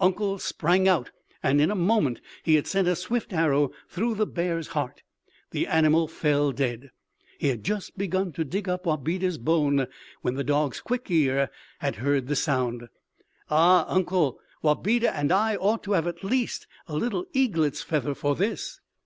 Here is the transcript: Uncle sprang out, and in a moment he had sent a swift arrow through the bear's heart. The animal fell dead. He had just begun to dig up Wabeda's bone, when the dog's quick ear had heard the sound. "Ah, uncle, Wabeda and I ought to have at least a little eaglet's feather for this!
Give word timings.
Uncle 0.00 0.38
sprang 0.38 0.86
out, 0.86 1.10
and 1.42 1.62
in 1.62 1.70
a 1.70 1.74
moment 1.74 2.20
he 2.42 2.56
had 2.56 2.66
sent 2.66 2.86
a 2.86 2.94
swift 2.94 3.32
arrow 3.32 3.70
through 3.88 4.14
the 4.14 4.26
bear's 4.26 4.68
heart. 4.76 5.02
The 5.50 5.66
animal 5.66 6.06
fell 6.08 6.52
dead. 6.52 6.90
He 7.38 7.48
had 7.48 7.64
just 7.64 7.96
begun 7.96 8.32
to 8.32 8.44
dig 8.44 8.68
up 8.68 8.84
Wabeda's 8.84 9.38
bone, 9.38 9.86
when 10.20 10.34
the 10.34 10.44
dog's 10.44 10.82
quick 10.82 11.10
ear 11.10 11.48
had 11.78 11.96
heard 11.96 12.26
the 12.26 12.36
sound. 12.36 12.90
"Ah, 13.48 13.86
uncle, 13.88 14.38
Wabeda 14.62 15.10
and 15.16 15.32
I 15.32 15.56
ought 15.56 15.82
to 15.84 15.92
have 15.92 16.06
at 16.06 16.22
least 16.22 16.66
a 16.86 16.94
little 16.94 17.24
eaglet's 17.32 17.80
feather 17.82 18.12
for 18.14 18.36
this! 18.36 18.80